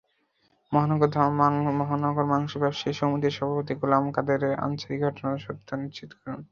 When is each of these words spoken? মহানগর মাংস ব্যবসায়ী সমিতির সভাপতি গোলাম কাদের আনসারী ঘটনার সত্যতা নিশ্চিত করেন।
মহানগর 0.71 2.25
মাংস 2.31 2.51
ব্যবসায়ী 2.57 2.93
সমিতির 2.99 3.35
সভাপতি 3.37 3.73
গোলাম 3.81 4.03
কাদের 4.15 4.41
আনসারী 4.65 4.95
ঘটনার 5.03 5.43
সত্যতা 5.45 5.75
নিশ্চিত 5.77 6.09
করেন। 6.13 6.39